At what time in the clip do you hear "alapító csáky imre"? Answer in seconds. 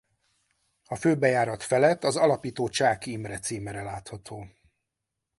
2.15-3.39